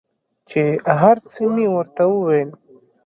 چې 0.49 0.61
هر 1.01 1.17
څه 1.31 1.41
مې 1.53 1.65
ورته 1.75 2.03
وويل. 2.09 2.49